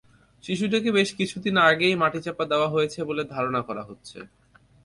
[0.43, 4.17] শিশুটিকে বেশ কিছুদিন আগেই মাটিচাপা দেওয়া হয়েছে বলে ধারণা করা হচ্ছে।